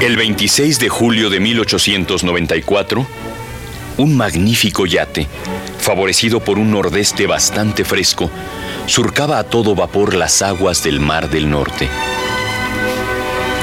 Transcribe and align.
El 0.00 0.16
26 0.16 0.78
de 0.78 0.88
julio 0.88 1.28
de 1.28 1.40
1894, 1.40 3.04
un 3.96 4.16
magnífico 4.16 4.86
yate, 4.86 5.26
favorecido 5.80 6.38
por 6.38 6.56
un 6.60 6.70
nordeste 6.70 7.26
bastante 7.26 7.84
fresco, 7.84 8.30
surcaba 8.86 9.40
a 9.40 9.44
todo 9.44 9.74
vapor 9.74 10.14
las 10.14 10.40
aguas 10.40 10.84
del 10.84 11.00
Mar 11.00 11.28
del 11.28 11.50
Norte. 11.50 11.88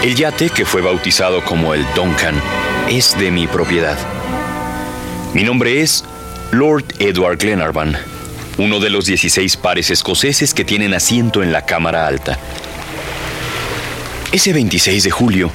El 0.04 0.16
yate, 0.16 0.50
que 0.50 0.66
fue 0.66 0.82
bautizado 0.82 1.42
como 1.46 1.74
el 1.74 1.86
Duncan, 1.96 2.36
es 2.90 3.18
de 3.18 3.32
mi 3.32 3.48
propiedad. 3.48 3.98
Mi 5.34 5.44
nombre 5.44 5.82
es 5.82 6.04
Lord 6.52 6.84
Edward 7.00 7.38
Glenarvan, 7.38 7.98
uno 8.58 8.82
de 8.82 8.90
los 8.90 9.06
16 9.06 9.56
pares 9.56 9.90
escoceses 9.90 10.54
que 10.54 10.66
tienen 10.66 10.94
asiento 10.94 11.42
en 11.42 11.54
la 11.54 11.66
Cámara 11.66 12.06
Alta. 12.08 12.38
Ese 14.32 14.52
26 14.54 15.04
de 15.04 15.12
julio 15.12 15.52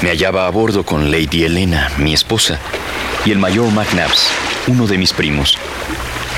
me 0.00 0.10
hallaba 0.10 0.46
a 0.46 0.50
bordo 0.50 0.84
con 0.84 1.10
Lady 1.10 1.44
Helena, 1.44 1.90
mi 1.98 2.14
esposa, 2.14 2.58
y 3.24 3.32
el 3.32 3.38
mayor 3.38 3.70
McNabbs, 3.72 4.28
uno 4.68 4.86
de 4.86 4.98
mis 4.98 5.12
primos, 5.12 5.58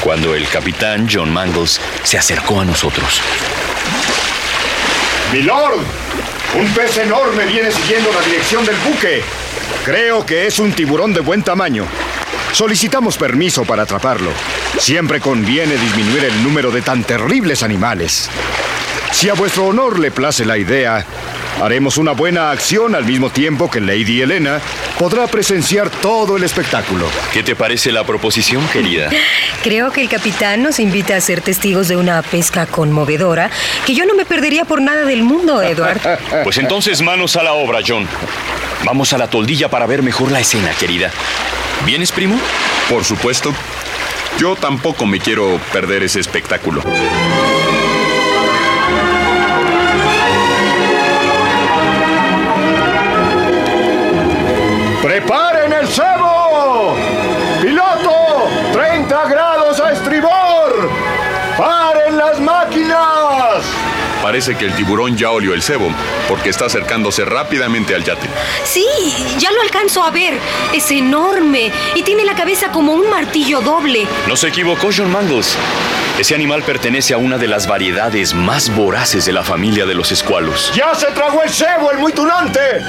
cuando 0.03 0.35
el 0.35 0.49
capitán 0.49 1.09
John 1.11 1.33
Mangles 1.33 1.81
se 2.03 2.17
acercó 2.17 2.61
a 2.61 2.65
nosotros. 2.65 3.21
Milord, 5.33 5.81
un 6.59 6.69
pez 6.75 6.97
enorme 6.99 7.45
viene 7.47 7.71
siguiendo 7.71 8.11
la 8.13 8.21
dirección 8.23 8.65
del 8.65 8.77
buque. 8.77 9.23
Creo 9.85 10.25
que 10.25 10.47
es 10.47 10.59
un 10.59 10.73
tiburón 10.73 11.13
de 11.13 11.21
buen 11.21 11.43
tamaño. 11.43 11.87
Solicitamos 12.53 13.19
permiso 13.19 13.65
para 13.65 13.83
atraparlo. 13.83 14.31
Siempre 14.79 15.21
conviene 15.21 15.77
disminuir 15.77 16.25
el 16.25 16.43
número 16.43 16.71
de 16.71 16.83
tan 16.83 17.03
terribles 17.03 17.63
animales. 17.63 18.31
Si 19.13 19.29
a 19.29 19.35
vuestro 19.35 19.67
honor 19.67 19.99
le 19.99 20.11
place 20.11 20.45
la 20.45 20.59
idea, 20.59 21.05
haremos 21.63 21.99
una 21.99 22.13
buena 22.13 22.51
acción 22.51 22.95
al 22.95 23.05
mismo 23.05 23.31
tiempo 23.31 23.71
que 23.71 23.81
Lady 23.81 24.23
Helena 24.23 24.61
podrá 24.99 25.27
presenciar 25.27 25.91
todo 25.91 26.37
el 26.37 26.45
espectáculo. 26.45 27.07
¿Qué 27.33 27.43
te 27.43 27.57
parece 27.57 27.93
la 27.93 28.05
proposición, 28.05 28.67
querida? 28.69 29.11
Creo 29.63 29.91
que 29.93 30.03
el 30.03 30.09
capitán 30.09 30.63
nos 30.63 30.81
invita 30.81 31.17
a 31.17 31.21
ser 31.21 31.41
testigos 31.41 31.89
de 31.89 31.97
una 31.97 32.23
pesca 32.23 32.67
conmovedora 32.67 33.51
que 33.87 33.95
yo 33.95 34.05
no 34.07 34.15
me 34.15 34.25
perdería 34.25 34.65
por 34.65 34.81
nada 34.81 35.05
del 35.05 35.23
mundo, 35.23 35.63
Edward. 35.63 36.01
Pues 36.45 36.59
entonces 36.59 37.01
manos 37.01 37.37
a 37.37 37.43
la 37.43 37.53
obra, 37.55 37.81
John. 37.87 38.07
Vamos 38.85 39.13
a 39.13 39.19
la 39.19 39.29
toldilla 39.29 39.69
para 39.69 39.87
ver 39.87 40.03
mejor 40.03 40.31
la 40.31 40.41
escena, 40.41 40.73
querida. 40.79 41.11
¿Vienes, 41.87 42.13
primo? 42.13 42.39
Por 42.89 43.05
supuesto. 43.05 43.55
Yo 44.39 44.57
tampoco 44.57 45.07
me 45.07 45.21
quiero 45.21 45.61
perder 45.73 46.03
ese 46.03 46.21
espectáculo. 46.21 46.83
¡Preparen 55.05 55.71
el 55.71 55.87
cebo! 55.87 56.97
¡Piloto! 57.61 58.49
¡30 58.73 59.29
grados 59.29 59.79
a 59.79 59.93
estribor! 59.93 60.91
¡Paren 61.59 62.17
las 62.17 62.41
máquinas! 62.41 63.67
Parece 64.23 64.57
que 64.57 64.65
el 64.65 64.75
tiburón 64.75 65.15
ya 65.15 65.31
olió 65.31 65.53
el 65.53 65.61
cebo, 65.61 65.91
porque 66.27 66.49
está 66.49 66.65
acercándose 66.65 67.27
rápidamente 67.27 67.95
al 67.95 68.03
yate. 68.03 68.27
Sí, 68.65 68.87
ya 69.37 69.53
lo 69.53 69.61
alcanzo 69.61 70.03
a 70.03 70.11
ver. 70.11 70.39
Es 70.73 70.91
enorme 70.91 71.71
y 71.95 72.03
tiene 72.03 72.25
la 72.25 72.35
cabeza 72.35 72.73
como 72.73 72.95
un 72.95 73.11
martillo 73.11 73.61
doble. 73.61 74.07
No 74.27 74.37
se 74.37 74.49
equivocó, 74.49 74.89
John 74.97 75.13
Mangles. 75.13 75.55
Ese 76.19 76.35
animal 76.35 76.63
pertenece 76.63 77.13
a 77.13 77.19
una 77.19 77.37
de 77.37 77.49
las 77.49 77.67
variedades 77.67 78.33
más 78.33 78.75
voraces 78.75 79.27
de 79.27 79.35
la 79.35 79.45
familia 79.45 79.85
de 79.85 79.97
los 79.97 80.13
escualos. 80.13 80.73
¡Ya 80.75 80.95
se 80.95 81.09
tragó 81.09 81.43
el 81.43 81.51
cebo, 81.51 81.91
el 81.93 81.99
muy 81.99 82.15
tunante! 82.15 82.81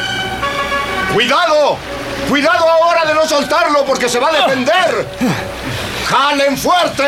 ¡Cuidado! 1.14 1.78
¡Cuidado 2.30 2.70
ahora 2.70 3.06
de 3.06 3.14
no 3.14 3.28
soltarlo 3.28 3.86
porque 3.86 4.10
se 4.10 4.20
va 4.20 4.30
a 4.30 4.32
defender! 4.32 5.08
¡Jalen 6.08 6.58
fuerte! 6.58 7.08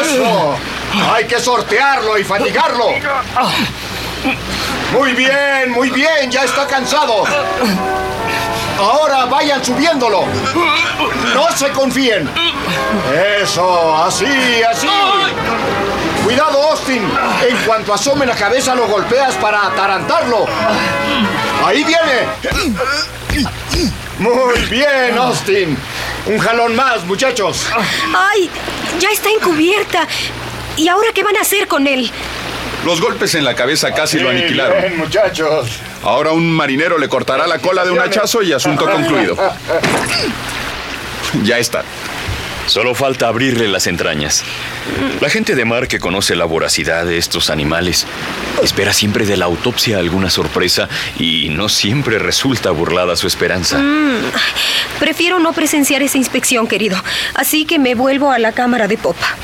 ¡Eso! 0.00 0.56
Hay 1.12 1.26
que 1.26 1.40
sortearlo 1.40 2.16
y 2.18 2.24
fatigarlo. 2.24 2.88
Muy 4.92 5.12
bien, 5.12 5.70
muy 5.70 5.90
bien, 5.90 6.30
ya 6.30 6.44
está 6.44 6.66
cansado. 6.66 7.24
Ahora 8.78 9.24
vayan 9.26 9.64
subiéndolo. 9.64 10.24
No 11.34 11.48
se 11.56 11.70
confíen. 11.70 12.30
Eso, 13.42 13.96
así, 14.04 14.62
así. 14.62 14.88
Cuidado, 16.24 16.70
Austin. 16.70 17.08
En 17.48 17.56
cuanto 17.64 17.94
asome 17.94 18.26
la 18.26 18.34
cabeza, 18.34 18.74
lo 18.74 18.86
golpeas 18.86 19.34
para 19.36 19.66
atarantarlo. 19.66 20.46
Ahí 21.64 21.84
viene. 21.84 22.26
Muy 24.18 24.58
bien, 24.70 25.16
Austin. 25.18 25.76
Un 26.26 26.38
jalón 26.38 26.74
más, 26.74 27.04
muchachos. 27.04 27.66
¡Ay! 28.14 28.50
Ya 28.98 29.10
está 29.10 29.28
encubierta. 29.30 30.06
¿Y 30.76 30.88
ahora 30.88 31.08
qué 31.14 31.22
van 31.22 31.36
a 31.36 31.40
hacer 31.42 31.68
con 31.68 31.86
él? 31.86 32.10
Los 32.84 33.00
golpes 33.00 33.34
en 33.34 33.44
la 33.44 33.54
cabeza 33.54 33.92
casi 33.92 34.18
lo 34.18 34.30
aniquilaron. 34.30 34.80
Bien, 34.80 34.96
muchachos. 34.96 35.68
Ahora 36.02 36.30
un 36.32 36.50
marinero 36.50 36.98
le 36.98 37.08
cortará 37.08 37.46
la 37.46 37.58
cola 37.58 37.84
de 37.84 37.90
un 37.90 37.98
hachazo 37.98 38.42
y 38.42 38.52
asunto 38.52 38.88
concluido. 38.90 39.36
Ya 41.42 41.58
está. 41.58 41.82
Solo 42.66 42.94
falta 42.94 43.28
abrirle 43.28 43.68
las 43.68 43.86
entrañas. 43.86 44.44
La 45.20 45.30
gente 45.30 45.54
de 45.54 45.64
mar 45.64 45.88
que 45.88 46.00
conoce 46.00 46.34
la 46.34 46.44
voracidad 46.44 47.06
de 47.06 47.16
estos 47.16 47.48
animales 47.48 48.06
espera 48.62 48.92
siempre 48.92 49.24
de 49.24 49.36
la 49.36 49.44
autopsia 49.44 49.98
alguna 49.98 50.30
sorpresa 50.30 50.88
y 51.18 51.48
no 51.50 51.68
siempre 51.68 52.18
resulta 52.18 52.72
burlada 52.72 53.16
su 53.16 53.26
esperanza. 53.26 53.80
Prefiero 54.98 55.38
no 55.38 55.52
presenciar 55.52 56.02
esa 56.02 56.18
inspección, 56.18 56.66
querido. 56.66 57.02
Así 57.34 57.64
que 57.64 57.78
me 57.78 57.94
vuelvo 57.94 58.30
a 58.30 58.38
la 58.38 58.52
cámara 58.52 58.88
de 58.88 58.98
popa. 58.98 59.36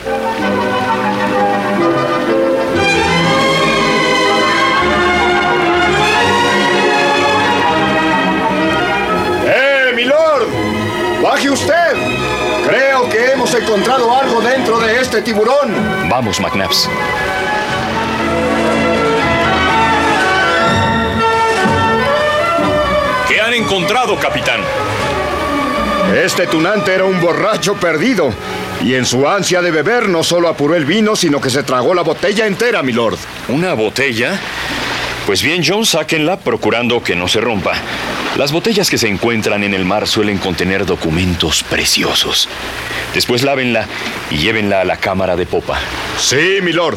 ¡Eh, 9.46 9.92
milord! 9.94 10.48
¡Baje 11.22 11.50
usted! 11.50 12.21
Hemos 13.52 13.68
encontrado 13.68 14.16
algo 14.16 14.40
dentro 14.40 14.80
de 14.80 14.98
este 14.98 15.20
tiburón. 15.20 16.08
Vamos, 16.08 16.40
McNabbs. 16.40 16.88
¿Qué 23.28 23.40
han 23.42 23.52
encontrado, 23.52 24.18
capitán? 24.18 24.62
Este 26.16 26.46
tunante 26.46 26.94
era 26.94 27.04
un 27.04 27.20
borracho 27.20 27.74
perdido. 27.74 28.32
Y 28.82 28.94
en 28.94 29.04
su 29.04 29.28
ansia 29.28 29.60
de 29.60 29.70
beber 29.70 30.08
no 30.08 30.22
solo 30.22 30.48
apuró 30.48 30.74
el 30.74 30.86
vino, 30.86 31.14
sino 31.14 31.38
que 31.38 31.50
se 31.50 31.62
tragó 31.62 31.92
la 31.92 32.00
botella 32.00 32.46
entera, 32.46 32.82
milord. 32.82 33.18
¿Una 33.48 33.74
botella? 33.74 34.40
Pues 35.26 35.42
bien, 35.42 35.62
John, 35.66 35.84
sáquenla 35.84 36.38
procurando 36.38 37.02
que 37.02 37.14
no 37.14 37.28
se 37.28 37.42
rompa. 37.42 37.74
Las 38.36 38.50
botellas 38.50 38.88
que 38.88 38.96
se 38.96 39.08
encuentran 39.08 39.62
en 39.62 39.74
el 39.74 39.84
mar 39.84 40.08
suelen 40.08 40.38
contener 40.38 40.86
documentos 40.86 41.62
preciosos. 41.62 42.48
Después 43.12 43.42
lávenla 43.42 43.86
y 44.30 44.38
llévenla 44.38 44.80
a 44.80 44.84
la 44.84 44.96
cámara 44.96 45.36
de 45.36 45.44
popa. 45.44 45.78
Sí, 46.18 46.60
milord. 46.62 46.96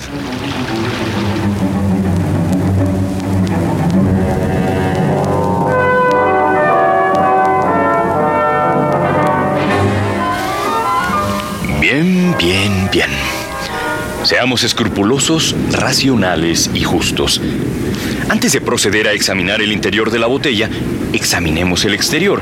Bien, 11.82 12.34
bien, 12.40 12.90
bien. 12.92 13.10
Seamos 14.24 14.64
escrupulosos, 14.64 15.54
racionales 15.72 16.72
y 16.74 16.84
justos. 16.84 17.42
Antes 18.30 18.54
de 18.54 18.62
proceder 18.62 19.08
a 19.08 19.12
examinar 19.14 19.62
el 19.62 19.72
interior 19.72 20.10
de 20.10 20.20
la 20.20 20.28
botella, 20.28 20.70
examinemos 21.14 21.86
el 21.86 21.94
exterior. 21.94 22.42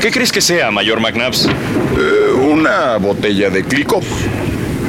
¿Qué 0.00 0.10
crees 0.10 0.32
que 0.32 0.40
sea, 0.40 0.70
Mayor 0.70 1.00
McNabbs? 1.00 1.46
Eh, 1.46 2.32
una 2.32 2.96
botella 2.96 3.48
de 3.48 3.64
Clico. 3.64 4.00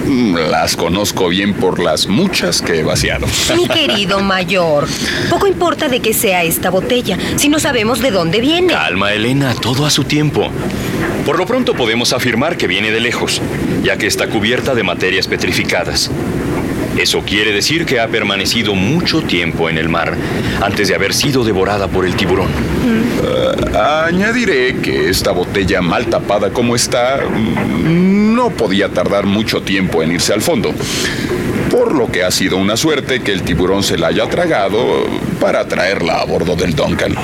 Mm, 0.07 0.35
Las 0.49 0.75
conozco 0.75 1.29
bien 1.29 1.53
por 1.53 1.79
las 1.79 2.07
muchas 2.07 2.61
que 2.61 2.79
he 2.79 2.83
vaciado. 2.83 3.27
Mi 3.55 3.67
querido 3.73 4.19
mayor, 4.21 4.87
poco 5.29 5.45
importa 5.45 5.89
de 5.89 5.99
qué 5.99 6.13
sea 6.13 6.43
esta 6.43 6.71
botella, 6.71 7.17
si 7.35 7.47
no 7.47 7.59
sabemos 7.59 7.99
de 8.01 8.09
dónde 8.09 8.41
viene. 8.41 8.73
Calma, 8.73 9.13
Elena, 9.13 9.53
todo 9.53 9.85
a 9.85 9.91
su 9.91 10.05
tiempo. 10.05 10.49
Por 11.25 11.37
lo 11.37 11.45
pronto 11.45 11.75
podemos 11.75 12.13
afirmar 12.13 12.57
que 12.57 12.65
viene 12.65 12.89
de 12.89 12.99
lejos, 12.99 13.41
ya 13.83 13.95
que 13.97 14.07
está 14.07 14.27
cubierta 14.27 14.73
de 14.73 14.81
materias 14.81 15.27
petrificadas. 15.27 16.09
Eso 16.97 17.21
quiere 17.21 17.51
decir 17.53 17.85
que 17.85 17.99
ha 17.99 18.07
permanecido 18.07 18.75
mucho 18.75 19.21
tiempo 19.21 19.69
en 19.69 19.77
el 19.77 19.89
mar 19.89 20.15
antes 20.61 20.87
de 20.87 20.95
haber 20.95 21.13
sido 21.13 21.43
devorada 21.43 21.87
por 21.87 22.05
el 22.05 22.15
tiburón. 22.15 22.49
Añadiré 23.73 24.77
que 24.77 25.09
esta 25.09 25.31
botella 25.31 25.81
mal 25.81 26.07
tapada 26.07 26.51
como 26.51 26.75
está 26.75 27.21
mm, 27.21 28.35
no 28.35 28.49
podía 28.49 28.89
tardar 28.89 29.25
mucho 29.25 29.61
tiempo 29.61 30.03
en 30.03 30.11
irse 30.11 30.33
al 30.33 30.41
fondo. 30.41 30.73
Por 31.69 31.95
lo 31.95 32.11
que 32.11 32.23
ha 32.23 32.31
sido 32.31 32.57
una 32.57 32.75
suerte 32.75 33.21
que 33.21 33.31
el 33.31 33.43
tiburón 33.43 33.83
se 33.83 33.97
la 33.97 34.07
haya 34.07 34.27
tragado 34.27 35.07
para 35.39 35.67
traerla 35.67 36.19
a 36.21 36.25
bordo 36.25 36.55
del 36.55 36.75
Duncan. 36.75 37.15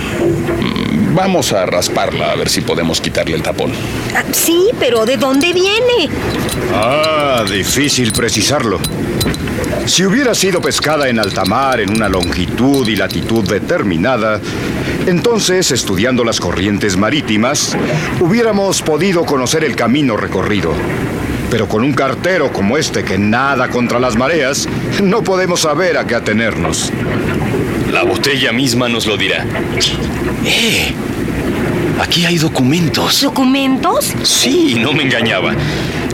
Vamos 1.18 1.52
a 1.52 1.66
rasparla 1.66 2.32
a 2.32 2.36
ver 2.36 2.48
si 2.48 2.62
podemos 2.62 3.02
quitarle 3.02 3.36
el 3.36 3.42
tapón. 3.42 3.72
Ah, 4.16 4.24
Sí, 4.32 4.70
pero 4.80 5.04
¿de 5.04 5.18
dónde 5.18 5.52
viene? 5.52 6.10
Ah, 6.72 7.44
difícil 7.50 8.12
precisarlo. 8.12 8.80
Si 9.88 10.06
hubiera 10.06 10.36
sido 10.36 10.62
pescada 10.62 11.10
en 11.10 11.18
alta 11.18 11.44
mar 11.44 11.80
en 11.80 11.90
una 11.90 12.08
longitud 12.08 12.88
y 12.88 12.96
latitud 12.96 13.44
determinada, 13.50 14.40
entonces, 15.08 15.72
estudiando 15.72 16.24
las 16.24 16.40
corrientes 16.40 16.98
marítimas, 16.98 17.76
hubiéramos 18.20 18.84
podido 18.84 19.26
conocer 19.26 19.64
el 19.64 19.76
camino 19.76 20.18
recorrido. 20.18 20.72
Pero 21.50 21.68
con 21.68 21.84
un 21.84 21.94
cartero 21.94 22.54
como 22.54 22.78
este 22.78 23.04
que 23.04 23.18
nada 23.18 23.70
contra 23.70 24.00
las 24.00 24.16
mareas, 24.16 24.70
no 25.02 25.24
podemos 25.24 25.62
saber 25.62 25.98
a 25.98 26.06
qué 26.06 26.14
atenernos. 26.14 26.92
La 27.92 28.04
botella 28.04 28.52
misma 28.52 28.88
nos 28.88 29.08
lo 29.08 29.18
dirá. 29.18 29.48
¡Eh! 30.48 30.94
Aquí 32.00 32.26
hay 32.26 32.38
documentos. 32.38 33.22
¿Documentos? 33.22 34.14
Sí, 34.24 34.78
no 34.80 34.94
me 34.94 35.04
engañaba. 35.04 35.54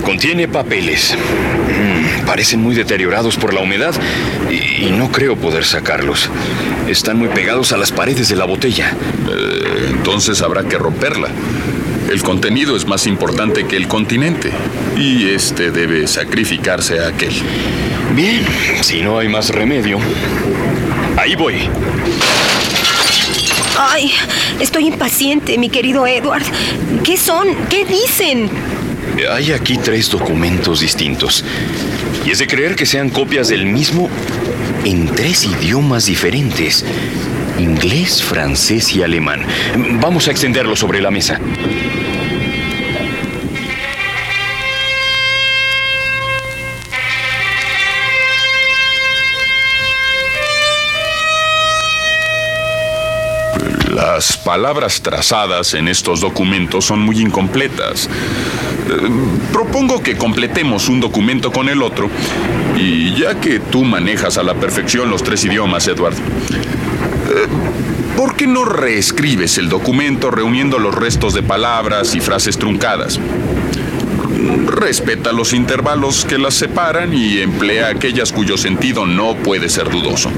Contiene 0.04 0.48
papeles. 0.48 1.16
Mm, 1.16 2.26
parecen 2.26 2.62
muy 2.62 2.74
deteriorados 2.74 3.38
por 3.38 3.54
la 3.54 3.62
humedad 3.62 3.94
y, 4.50 4.86
y 4.86 4.92
no 4.92 5.12
creo 5.12 5.36
poder 5.36 5.66
sacarlos. 5.66 6.30
Están 6.88 7.18
muy 7.18 7.28
pegados 7.30 7.74
a 7.74 7.78
las 7.78 7.92
paredes 7.92 8.30
de 8.30 8.36
la 8.36 8.46
botella. 8.46 8.96
Eh, 9.30 9.90
entonces 9.92 10.42
habrá 10.42 10.64
que 10.64 10.78
romperla. 10.80 11.28
El 12.12 12.24
contenido 12.24 12.76
es 12.76 12.88
más 12.88 13.06
importante 13.06 13.66
que 13.66 13.78
el 13.78 13.88
continente. 13.88 14.52
Y 14.98 15.30
este 15.30 15.70
debe 15.70 16.08
sacrificarse 16.08 17.00
a 17.00 17.10
aquel. 17.10 17.34
Bien, 18.16 18.44
si 18.82 19.02
no 19.02 19.20
hay 19.20 19.28
más 19.28 19.50
remedio. 19.50 20.00
Ahí 21.18 21.36
voy. 21.36 21.70
Ay, 23.78 24.12
estoy 24.60 24.88
impaciente, 24.88 25.58
mi 25.58 25.70
querido 25.70 26.06
Edward. 26.06 26.44
¿Qué 27.04 27.18
son? 27.18 27.48
¿Qué 27.70 27.86
dicen? 27.86 28.50
Hay 29.32 29.52
aquí 29.52 29.78
tres 29.78 30.10
documentos 30.10 30.80
distintos. 30.82 31.44
Y 32.26 32.32
es 32.32 32.40
de 32.40 32.48
creer 32.48 32.76
que 32.76 32.86
sean 32.86 33.10
copias 33.10 33.48
del 33.48 33.66
mismo 33.66 34.10
en 34.86 35.08
tres 35.08 35.46
idiomas 35.46 36.06
diferentes. 36.06 36.86
Inglés, 37.60 38.22
francés 38.22 38.94
y 38.96 39.04
alemán. 39.04 39.46
Vamos 40.02 40.28
a 40.28 40.32
extenderlo 40.32 40.76
sobre 40.76 41.02
la 41.02 41.12
mesa. 41.12 41.40
Las 54.24 54.38
palabras 54.38 55.02
trazadas 55.02 55.74
en 55.74 55.90
estos 55.90 56.22
documentos 56.22 56.86
son 56.86 57.02
muy 57.02 57.20
incompletas. 57.20 58.06
Eh, 58.06 59.10
propongo 59.52 60.02
que 60.02 60.16
completemos 60.16 60.88
un 60.88 61.02
documento 61.02 61.52
con 61.52 61.68
el 61.68 61.82
otro 61.82 62.10
y 62.78 63.16
ya 63.16 63.42
que 63.42 63.60
tú 63.60 63.84
manejas 63.84 64.38
a 64.38 64.44
la 64.44 64.54
perfección 64.54 65.10
los 65.10 65.24
tres 65.24 65.44
idiomas, 65.44 65.90
Edward, 65.90 66.14
eh, 66.14 67.48
¿por 68.16 68.38
qué 68.38 68.48
no 68.48 68.64
reescribes 68.64 69.58
el 69.58 69.68
documento 69.68 70.32
reuniendo 70.32 70.80
los 70.80 70.96
restos 70.96 71.34
de 71.34 71.44
palabras 71.44 72.16
y 72.16 72.22
frases 72.22 72.58
truncadas? 72.58 73.20
Respeta 74.68 75.34
los 75.34 75.52
intervalos 75.52 76.24
que 76.24 76.38
las 76.38 76.54
separan 76.54 77.14
y 77.14 77.40
emplea 77.40 77.90
aquellas 77.90 78.32
cuyo 78.32 78.58
sentido 78.58 79.06
no 79.06 79.36
puede 79.36 79.68
ser 79.68 79.90
dudoso. 79.90 80.32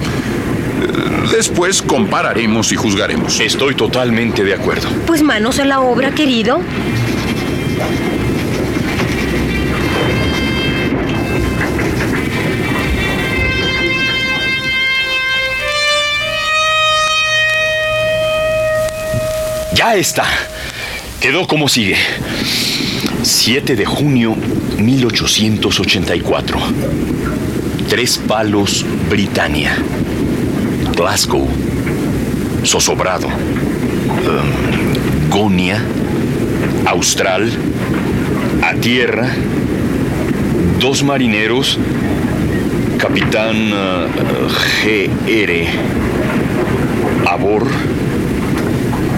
Después 1.32 1.82
compararemos 1.82 2.72
y 2.72 2.76
juzgaremos. 2.76 3.40
Estoy 3.40 3.76
totalmente 3.76 4.44
de 4.44 4.54
acuerdo. 4.54 4.90
Pues 5.06 5.22
manos 5.22 5.60
a 5.60 5.66
la 5.66 5.82
obra, 5.82 6.12
querido. 6.12 6.62
Ya 19.76 19.96
está. 19.96 20.26
Quedó 21.20 21.48
como 21.48 21.68
sigue. 21.68 21.98
7 23.24 23.76
de 23.76 23.86
junio 23.86 24.36
1884. 24.78 26.60
Tres 27.90 28.18
Palos, 28.26 28.86
Britania. 29.10 29.76
Glasgow. 30.96 31.46
Sosobrado. 32.64 33.28
em, 33.28 35.30
Gonia. 35.30 35.84
Austral. 36.86 37.50
A 38.62 38.74
tierra. 38.76 39.30
Dos 40.80 41.04
marineros. 41.04 41.78
Capitán 42.98 43.56
eh, 43.56 44.08
G.R. 44.84 45.68
Abor. 47.30 47.68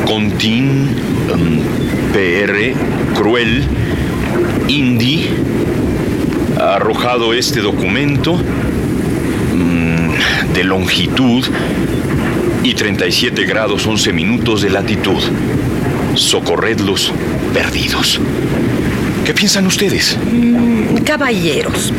Contín, 0.06 0.88
em, 1.30 1.62
PR, 2.12 2.74
Cruel, 3.14 3.64
Indy, 4.68 5.30
arrojado 6.60 7.34
este 7.34 7.62
documento 7.62 8.40
de 10.58 10.64
longitud 10.64 11.46
y 12.64 12.74
37 12.74 13.46
grados 13.46 13.86
11 13.86 14.12
minutos 14.12 14.64
de 14.64 14.72
latitud. 14.72 15.22
Socorredlos 16.16 17.14
perdidos. 17.54 18.20
¿Qué 19.24 19.36
piensan 19.36 19.68
ustedes? 19.68 20.18
Mm, 20.18 21.04
Caballeros, 21.04 21.94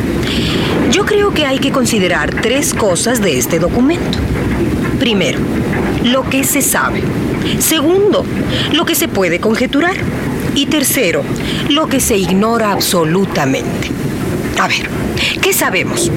yo 0.91 1.05
creo 1.05 1.33
que 1.33 1.45
hay 1.45 1.59
que 1.59 1.71
considerar 1.71 2.33
tres 2.41 2.73
cosas 2.73 3.21
de 3.21 3.37
este 3.37 3.59
documento. 3.59 4.17
Primero, 4.99 5.39
lo 6.03 6.29
que 6.29 6.43
se 6.43 6.61
sabe. 6.61 7.01
Segundo, 7.59 8.25
lo 8.73 8.83
que 8.83 8.95
se 8.95 9.07
puede 9.07 9.39
conjeturar. 9.39 9.95
Y 10.53 10.65
tercero, 10.65 11.23
lo 11.69 11.87
que 11.87 12.01
se 12.01 12.17
ignora 12.17 12.73
absolutamente. 12.73 13.98
A 14.59 14.67
ver, 14.67 14.89
¿qué 15.41 15.53
sabemos? 15.53 16.11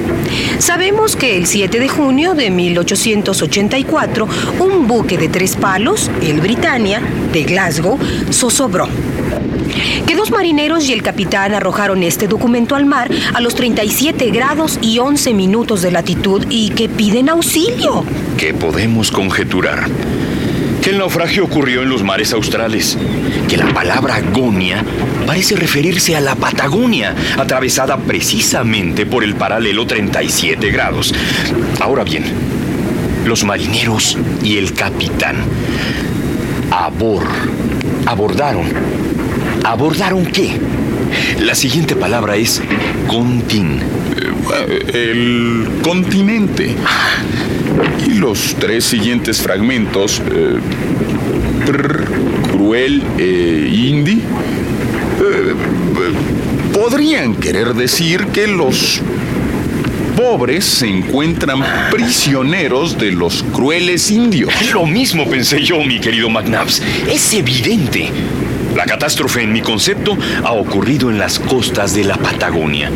Sabemos 0.59 1.15
que 1.15 1.37
el 1.37 1.47
7 1.47 1.79
de 1.79 1.87
junio 1.87 2.33
de 2.33 2.51
1884, 2.51 4.27
un 4.59 4.85
buque 4.85 5.17
de 5.17 5.29
tres 5.29 5.55
palos, 5.55 6.11
el 6.21 6.41
Britannia, 6.41 7.01
de 7.31 7.43
Glasgow, 7.43 7.97
zozobró. 8.33 8.89
Que 10.05 10.15
dos 10.15 10.31
marineros 10.31 10.89
y 10.89 10.91
el 10.91 11.03
capitán 11.03 11.53
arrojaron 11.53 12.03
este 12.03 12.27
documento 12.27 12.75
al 12.75 12.85
mar 12.85 13.09
a 13.33 13.39
los 13.39 13.55
37 13.55 14.29
grados 14.31 14.77
y 14.81 14.99
11 14.99 15.33
minutos 15.33 15.81
de 15.81 15.91
latitud 15.91 16.45
y 16.49 16.71
que 16.71 16.89
piden 16.89 17.29
auxilio. 17.29 18.03
¿Qué 18.37 18.53
podemos 18.53 19.09
conjeturar? 19.09 19.87
Que 20.81 20.89
el 20.89 20.97
naufragio 20.97 21.45
ocurrió 21.45 21.81
en 21.81 21.87
los 21.87 22.03
mares 22.03 22.33
australes. 22.33 22.97
Que 23.47 23.55
la 23.55 23.73
palabra 23.73 24.19
Gonia 24.33 24.83
parece 25.23 25.55
referirse 25.55 26.15
a 26.15 26.21
la 26.21 26.35
Patagonia, 26.35 27.15
atravesada 27.37 27.97
precisamente 27.97 29.05
por 29.05 29.23
el 29.23 29.35
paralelo 29.35 29.85
37 29.85 30.71
grados. 30.71 31.13
Ahora 31.79 32.03
bien, 32.03 32.23
los 33.25 33.43
marineros 33.43 34.17
y 34.43 34.57
el 34.57 34.73
capitán 34.73 35.35
abor, 36.71 37.23
abordaron. 38.05 38.65
¿Abordaron 39.63 40.25
qué? 40.25 40.59
La 41.39 41.55
siguiente 41.55 41.95
palabra 41.95 42.35
es 42.35 42.61
contin. 43.07 43.79
Eh, 44.57 45.09
el 45.11 45.67
continente. 45.81 46.75
Y 48.05 48.15
los 48.15 48.55
tres 48.59 48.83
siguientes 48.83 49.41
fragmentos, 49.41 50.21
eh, 50.31 50.57
cruel 52.51 53.03
e 53.17 53.69
indi, 53.71 54.13
eh, 54.13 54.21
podrían 56.83 57.35
querer 57.35 57.75
decir 57.75 58.27
que 58.33 58.45
los 58.45 58.99
pobres 60.17 60.65
se 60.65 60.85
encuentran 60.85 61.63
prisioneros 61.89 62.97
de 62.97 63.13
los 63.13 63.41
crueles 63.41 64.11
indios. 64.11 64.51
Lo 64.73 64.85
mismo 64.85 65.25
pensé 65.29 65.63
yo, 65.63 65.81
mi 65.81 66.01
querido 66.01 66.29
McNabbs. 66.29 66.81
Es 67.09 67.33
evidente. 67.33 68.09
La 68.75 68.83
catástrofe, 68.83 69.43
en 69.43 69.53
mi 69.53 69.61
concepto, 69.61 70.17
ha 70.43 70.51
ocurrido 70.51 71.09
en 71.09 71.19
las 71.19 71.39
costas 71.39 71.95
de 71.95 72.03
la 72.03 72.17
Patagonia. 72.17 72.91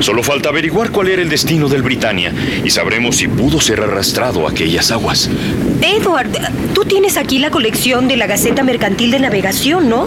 Solo 0.00 0.22
falta 0.22 0.48
averiguar 0.48 0.90
cuál 0.90 1.08
era 1.08 1.22
el 1.22 1.28
destino 1.28 1.68
del 1.68 1.82
Britannia 1.82 2.32
y 2.64 2.70
sabremos 2.70 3.16
si 3.16 3.28
pudo 3.28 3.60
ser 3.60 3.80
arrastrado 3.80 4.46
a 4.46 4.50
aquellas 4.50 4.90
aguas. 4.90 5.30
Edward, 5.80 6.30
tú 6.74 6.84
tienes 6.84 7.16
aquí 7.16 7.38
la 7.38 7.50
colección 7.50 8.08
de 8.08 8.16
la 8.16 8.26
Gaceta 8.26 8.62
Mercantil 8.62 9.10
de 9.10 9.20
Navegación, 9.20 9.88
¿no? 9.88 10.06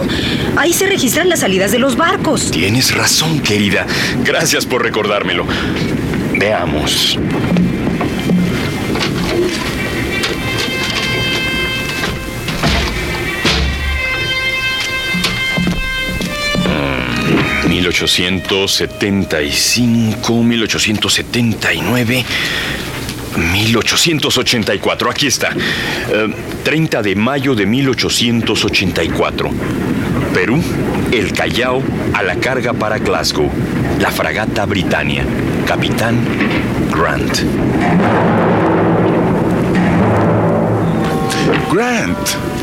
Ahí 0.56 0.72
se 0.72 0.86
registran 0.86 1.28
las 1.28 1.40
salidas 1.40 1.72
de 1.72 1.78
los 1.78 1.96
barcos. 1.96 2.50
Tienes 2.50 2.94
razón, 2.94 3.40
querida. 3.40 3.86
Gracias 4.24 4.66
por 4.66 4.82
recordármelo. 4.82 5.46
Veamos. 6.38 7.18
1875, 17.86 20.42
1879, 20.42 22.24
1884. 23.36 25.10
Aquí 25.10 25.28
está. 25.28 25.50
30 26.64 26.98
eh, 26.98 27.02
de 27.02 27.14
mayo 27.14 27.54
de 27.54 27.66
1884. 27.66 29.50
Perú, 30.34 30.60
el 31.12 31.32
Callao 31.32 31.82
a 32.12 32.22
la 32.22 32.36
carga 32.36 32.72
para 32.72 32.98
Glasgow. 32.98 33.50
La 34.00 34.10
fragata 34.10 34.66
Britannia. 34.66 35.24
Capitán 35.66 36.18
Grant. 36.90 37.38
Grant 41.72 42.55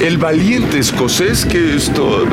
el 0.00 0.18
valiente 0.18 0.78
escocés 0.78 1.44
que 1.44 1.74
esto 1.74 2.26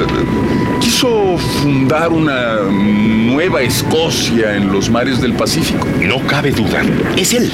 quiso 0.79 1.38
fundar 1.38 2.12
una 2.12 2.57
nueva 2.69 3.62
Escocia 3.62 4.55
en 4.55 4.71
los 4.71 4.89
mares 4.89 5.21
del 5.21 5.33
Pacífico. 5.33 5.88
No 6.01 6.19
cabe 6.27 6.51
duda, 6.51 6.83
es 7.17 7.33
él. 7.33 7.51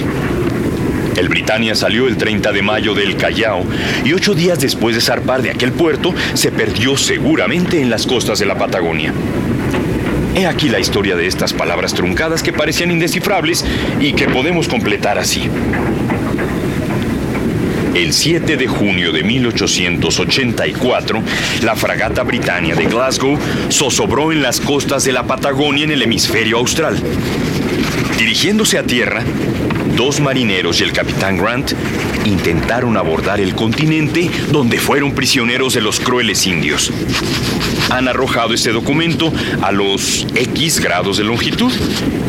El 1.15 1.27
Britannia 1.27 1.75
salió 1.75 2.08
el 2.08 2.17
30 2.17 2.51
de 2.51 2.62
mayo 2.62 2.93
del 2.93 3.17
Callao 3.17 3.65
y 4.05 4.13
ocho 4.13 4.34
días 4.34 4.60
después 4.60 4.96
de 4.96 5.01
zarpar 5.01 5.41
de 5.41 5.51
aquel 5.51 5.72
puerto 5.72 6.13
se 6.34 6.51
perdió 6.51 6.96
seguramente 6.98 7.81
en 7.81 7.89
las 7.89 8.08
costas 8.08 8.39
de 8.39 8.46
la 8.46 8.58
Patagonia. 8.58 9.13
He 10.36 10.46
aquí 10.46 10.69
la 10.69 10.79
historia 10.79 11.15
de 11.15 11.27
estas 11.27 11.53
palabras 11.53 11.93
truncadas 11.93 12.43
que 12.43 12.53
parecían 12.53 12.91
indescifrables 12.91 13.65
y 14.00 14.13
que 14.13 14.27
podemos 14.27 14.67
completar 14.67 15.17
así. 15.17 15.50
El 18.00 18.13
7 18.13 18.56
de 18.56 18.65
junio 18.65 19.12
de 19.12 19.24
1884, 19.24 21.22
la 21.63 21.75
fragata 21.75 22.24
Britannia 22.24 22.74
de 22.74 22.86
Glasgow 22.86 23.38
zozobró 23.70 24.32
en 24.32 24.41
las 24.41 24.62
costas 24.62 25.03
de 25.03 25.12
la 25.12 25.27
Patagonia 25.27 25.84
en 25.84 25.91
el 25.91 26.01
hemisferio 26.03 26.60
austral. 26.60 26.98
Dirigiéndose 28.18 28.77
a 28.77 28.84
tierra, 28.84 29.22
dos 30.00 30.22
marineros 30.22 30.79
y 30.79 30.86
el 30.86 30.94
capitán 30.94 31.36
Grant 31.36 31.74
intentaron 32.24 32.96
abordar 32.96 33.41
el 33.41 33.53
continente 33.53 34.32
donde 34.50 34.79
fueron 34.79 35.12
prisioneros 35.12 35.74
de 35.74 35.82
los 35.82 36.00
crueles 36.00 36.48
indios. 36.48 36.89
Han 37.89 38.08
arrojado 38.08 38.53
este 38.53 38.72
documento 38.72 39.34
a 39.62 39.74
los 39.74 40.25
X 40.34 40.79
grados 40.79 41.18
de 41.18 41.25
longitud 41.25 41.74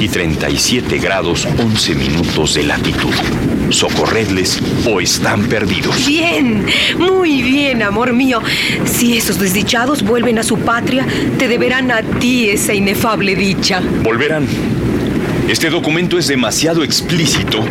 y 0.01 0.09
37 0.09 0.99
grados 0.99 1.47
11 1.59 1.95
minutos 1.95 2.55
de 2.55 2.65
latitud. 2.65 3.15
Socorredles 3.69 4.61
o 4.85 5.01
están 5.01 5.45
perdidos. 5.45 6.05
Bien, 6.09 6.67
muy 6.99 7.41
bien, 7.41 7.85
amor 7.85 8.13
mío. 8.13 8.43
Si 8.85 9.17
esos 9.17 9.39
desdichados 9.39 10.03
vuelven 10.03 10.41
a 10.41 10.43
su 10.43 10.59
patria, 10.59 11.07
te 11.39 11.47
deberán 11.47 11.93
a 11.93 12.03
ti 12.03 12.51
esa 12.51 12.75
inefable 12.75 13.37
dicha. 13.37 13.81
Volverán. 14.03 14.49
Este 15.51 15.69
documento 15.69 16.17
es 16.17 16.29
demasiado 16.29 16.85
explícito 16.85 17.65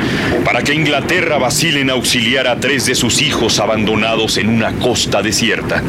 para 0.43 0.63
que 0.63 0.73
Inglaterra 0.73 1.37
vacile 1.37 1.79
en 1.79 1.89
auxiliar 1.89 2.45
a 2.45 2.59
tres 2.59 2.85
de 2.85 2.93
sus 2.93 3.21
hijos 3.21 3.57
abandonados 3.61 4.37
en 4.37 4.49
una 4.49 4.73
costa 4.73 5.21
desierta. 5.21 5.81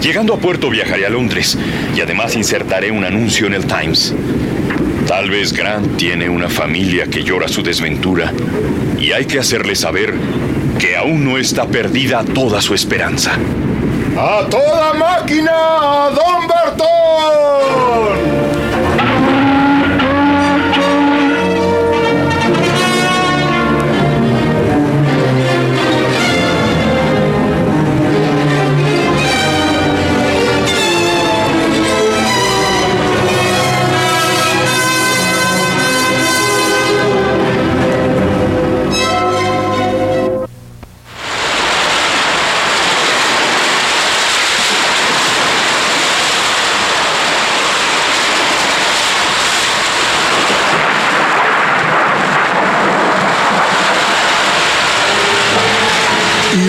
Llegando 0.00 0.34
a 0.34 0.38
puerto 0.38 0.70
viajaré 0.70 1.04
a 1.04 1.10
Londres 1.10 1.58
y 1.96 2.00
además 2.00 2.36
insertaré 2.36 2.92
un 2.92 3.04
anuncio 3.04 3.48
en 3.48 3.54
el 3.54 3.66
Times. 3.66 4.14
Tal 5.08 5.30
vez 5.30 5.52
Grant 5.52 5.96
tiene 5.96 6.28
una 6.28 6.48
familia 6.48 7.08
que 7.08 7.24
llora 7.24 7.48
su 7.48 7.64
desventura 7.64 8.32
y 9.00 9.10
hay 9.10 9.24
que 9.24 9.40
hacerle 9.40 9.74
saber 9.74 10.14
que 10.78 10.96
aún 10.96 11.24
no 11.24 11.38
está 11.38 11.66
perdida 11.66 12.22
toda 12.22 12.62
su 12.62 12.74
esperanza. 12.74 13.32
¡A 14.16 14.46
toda 14.48 14.94
máquina, 14.94 16.10
Don 16.14 16.46
Bertón! 16.46 18.47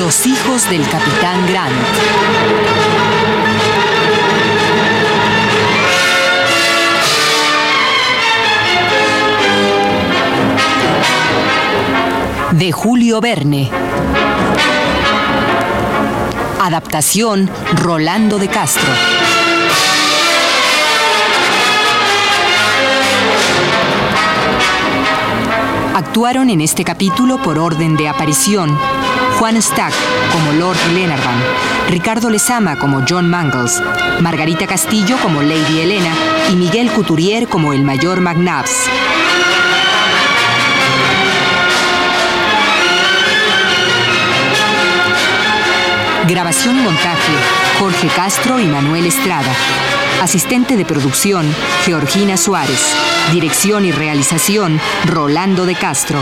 Los 0.09 0.25
hijos 0.25 0.67
del 0.71 0.81
capitán 0.89 1.45
Grant. 1.45 1.75
De 12.53 12.71
Julio 12.71 13.21
Verne. 13.21 13.69
Adaptación 16.59 17.47
Rolando 17.75 18.39
de 18.39 18.47
Castro. 18.47 18.89
Actuaron 25.93 26.49
en 26.49 26.61
este 26.61 26.83
capítulo 26.83 27.39
por 27.43 27.59
orden 27.59 27.95
de 27.95 28.07
aparición 28.07 28.75
Juan 29.39 29.61
Stack 29.61 29.93
como 30.33 30.51
Lord 30.51 30.77
Glenarvan, 30.89 31.41
Ricardo 31.87 32.29
Lezama 32.29 32.77
como 32.77 33.05
John 33.07 33.29
Mangles, 33.29 33.81
Margarita 34.19 34.67
Castillo 34.67 35.15
como 35.21 35.41
Lady 35.41 35.79
Elena 35.79 36.13
y 36.51 36.57
Miguel 36.57 36.91
Couturier 36.91 37.47
como 37.47 37.71
el 37.71 37.85
mayor 37.85 38.19
McNabbs. 38.19 38.89
Grabación 46.27 46.77
y 46.77 46.81
montaje, 46.81 47.31
Jorge 47.79 48.09
Castro 48.09 48.59
y 48.59 48.65
Manuel 48.65 49.05
Estrada. 49.05 49.53
Asistente 50.21 50.75
de 50.75 50.83
producción, 50.83 51.55
Georgina 51.85 52.35
Suárez. 52.35 52.93
Dirección 53.31 53.85
y 53.85 53.93
realización, 53.93 54.81
Rolando 55.05 55.65
de 55.65 55.75
Castro. 55.75 56.21